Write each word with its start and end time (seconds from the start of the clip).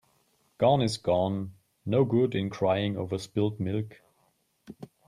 Gone 0.57 0.81
is 0.81 0.97
gone. 0.97 1.53
No 1.85 2.05
good 2.05 2.33
in 2.33 2.49
crying 2.49 2.97
over 2.97 3.19
spilt 3.19 3.59
milk. 3.59 4.01